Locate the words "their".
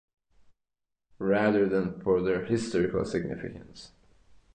2.23-2.43